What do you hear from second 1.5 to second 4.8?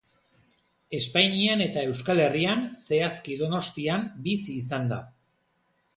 eta Euskal Herrian, zehazki Donostian bizi